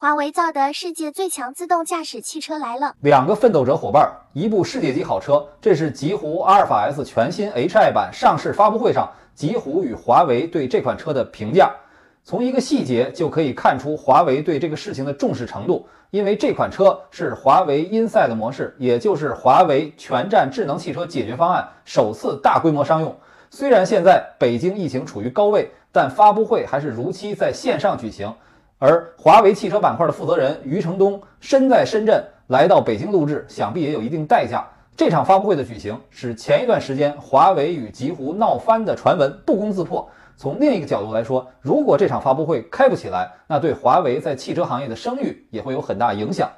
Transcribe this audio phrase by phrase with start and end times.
[0.00, 5.44] 华为造的世界最强自动驾驶汽车来了，两个奋斗者伙伴，一部世界级好车。
[5.60, 11.74] 这是极狐阿尔法 S 全新 Hi 版上市发布会上，极狐与华为对这款车的评价。
[12.22, 23.12] 从一个细节就可以看出华为对这个事情的重视程度，因为这款车是华为 Inside 模式，也就是华为全站智能汽车解决方案首次大规模商用。
[23.50, 28.32] 虽然现在北京疫情处于高位，但发布会还是如期在线上举行。
[28.78, 34.64] 而华为汽车板块的负责人余承东身在深圳，来到北京录制，想必也有一定代价。
[34.96, 40.08] 这场发布会的举行，使前一段时间华为与极狐闹翻的传闻不攻自破。
[40.36, 46.48] 从另一个角度来说，如果这场发布会开不起来，那对华为在汽车行业的声誉也会有很大影响。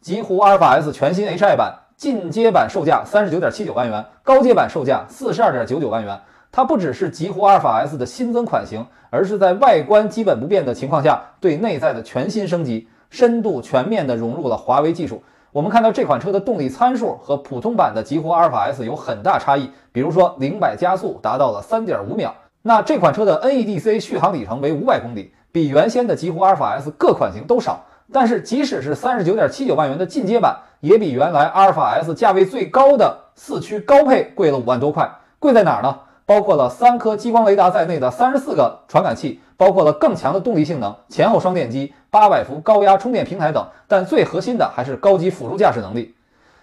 [0.00, 6.18] 极狐阿尔法 S 全新 Hi 版进阶版售价三十九点七九万元，高阶版售价四十二点九九万元。
[6.54, 15.22] 它不只是极狐阿尔法 S 的新增款型，而是在外观基本不变的情况下，对内在的全新升级，深度全面地融入了华为技术。
[15.50, 22.34] 我们看到这款车的动力参数和普通版的极狐阿尔法 S 有很大差异，比如说零百加速达到了三点五秒。
[22.60, 27.82] 那这款车的 NEDC 续航里程为五百公里，比原先的极狐阿尔法 S 各款型都少。
[28.12, 35.10] 但是即使是三十九点七九万元的进阶版，也比原来阿尔法 S 价位最高的四驱高配贵了五万多块。
[35.38, 35.98] 贵在哪儿呢？
[36.32, 46.14] 包括了三颗激光雷达在内的三十四个传感器，包括了更强的动力性能、前后双电机、八百伏高压充电平台等，但最核心的还是高级辅助驾驶能力。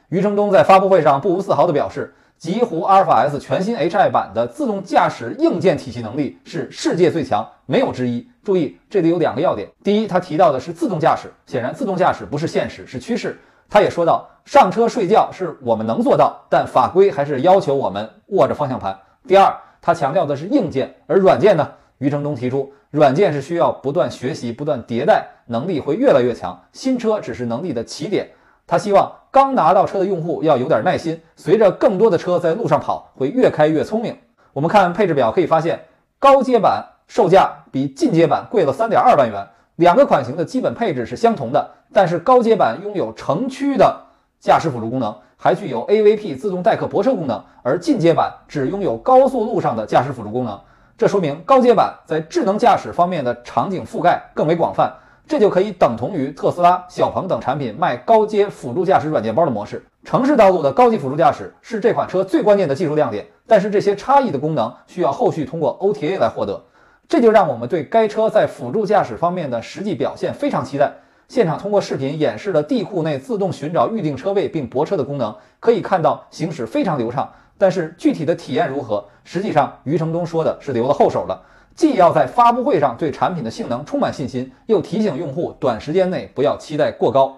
[0.07, 8.27] 余承东在发布会上不无自豪地表示，极狐阿尔法 S 全新 Hi 版的自动驾驶硬件体系能力是世界最强，没有之一。
[8.43, 13.39] 注意，这里有两个要点：第一，他提到的是自动驾驶，显然自动驾驶不是现实，是趋势。
[13.69, 18.97] 他也说到，上车睡觉是我们能做到，但法规还是要求我们握着方向盘。
[19.29, 21.69] 第二，他强调的是硬件，而软件呢？
[21.99, 26.59] 余承东提出，软件是需要不断学习、不断迭代，能力会越来越强。
[26.73, 28.27] 新车只是能力的起点。
[28.65, 34.17] 他希望刚拿到车的用户要有点耐心，随着更多的车在路上跑，会越开越聪明。
[34.51, 35.79] 我们看配置表可以发现，
[36.17, 39.47] 高阶版售价比进阶版贵了三点二万元。
[39.75, 43.95] 两个款型的基本配置是相同的，但是高阶版拥有城区的
[44.39, 45.15] 驾驶辅助功能。
[45.41, 50.59] 还具有 AVP 自动代客泊车功能，而进阶版只拥有高速路上的驾驶辅助功能。
[50.97, 54.93] 这说明高阶版在智能驾驶方面的场景覆盖更为广泛，
[55.25, 59.81] 这就可以等同于特斯拉、小鹏等产品卖高阶辅助驾驶软件包的模式。
[60.03, 66.65] 城市道路的高级辅助驾驶是这款车最关键的技术亮点，但是这些差异的功能需要后续通过 OTA 来获得，
[67.07, 70.91] 这就让我们对该车在辅助驾驶方面的实际表现非常期待。
[71.29, 77.31] 现场通过视频演示了地库内自动寻找预定车位并泊车的功能，可以看到行驶非常流畅。
[77.55, 79.05] 但是具体的体验如何？
[79.23, 81.39] 实际上，余承东说的是留了后手了，
[81.75, 87.37] 既要在发布会上对产品的性能充满信心，又提醒用户短时间内不要期待过高。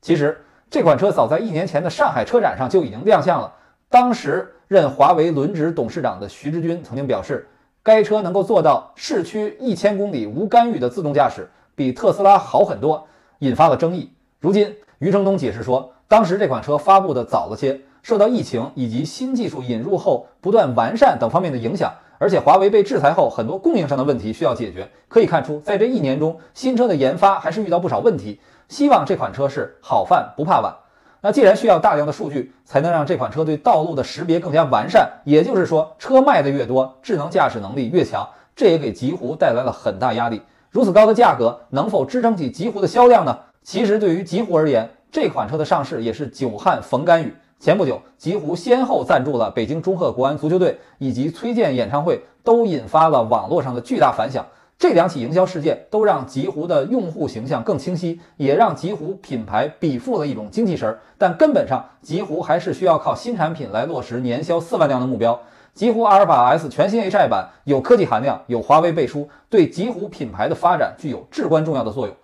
[0.00, 3.52] 其实这款车早在一年前的上海车展上就已经亮相了，
[3.90, 7.48] 当时任华为轮值董事长的徐直军曾经表示，
[7.82, 13.08] 该车能够做到市区一千公里无干预的自动驾驶，比特斯拉好很多。
[13.38, 14.12] 引发了争议。
[14.40, 24.90] 如今，余承东解释说，当时这款车发布的早了些，受到疫情以及新技术引入后不断完善等方面的影响，而且华为被制裁后，很多供应上的问题需要解决。
[25.08, 28.40] 可以看出，在这一年中，新车的研发还是遇到不少问题。
[28.68, 30.74] 希望这款车是好饭不怕晚。
[31.20, 40.42] 那既然需要大量的数据才能让这款车对道路的识别更加完善，也就是说，车卖的越多，智能驾驶能力越强，这也给极狐带来了很大压力。
[40.74, 43.38] 如此高的价格能否支撑起极狐的销量呢？
[43.62, 47.32] 其实对于极狐而言，这款车的上市也是久旱逢甘雨。
[47.60, 54.44] 前不久，极狐先后赞助了北京中赫国安足球队以及崔健演唱会，都引发了网络上的巨大反响。
[54.76, 60.98] 这两起营销事件都让极狐的用户形象更清晰，也让极狐品牌比附了一种精气神儿。
[61.16, 65.40] 但根本上，极狐还是需要靠新产品来落实年销四万辆的目标。
[65.74, 72.14] 极狐阿尔法 S 全新 Hi 版有科技含量，有华为背书，对极狐品牌的发展具有至关重要的作用。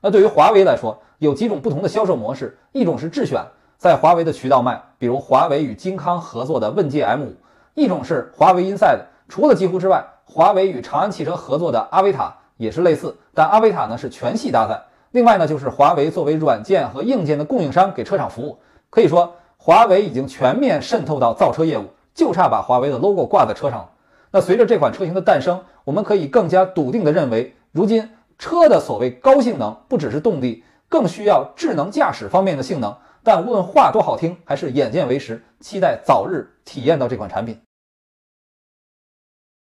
[0.00, 3.44] 那对于华为来说，有几种不同的销售模式：一种是智选，
[3.76, 7.34] 在华为的渠道卖，比如华为与金康合作的问界 M5；
[7.74, 14.82] 一种是华为 Inside，除了极狐之外，华为与长安汽车合作的阿维塔也是类似，但阿维塔呢是全系搭载。
[15.10, 18.56] 另外呢，就是华为作为软件和硬件的供应商给车厂服务。
[18.88, 21.84] 可以说，华为已经全面渗透到造车业务。
[22.14, 23.90] 就差把华为的 logo 挂在车上了。
[24.30, 32.96] 那随着这款车型的诞生，我们可以更加笃定地认为，如今车的所谓高性能，不只是动力，更需要智能驾驶方面的性能。
[33.22, 37.58] 但无论话多好听，还是眼见为实，期待早日体验到这款产品。